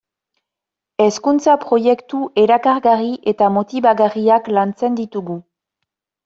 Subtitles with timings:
[1.03, 5.39] Hezkuntza-proiektu erakargarri eta motibagarriak lantzen ditugu.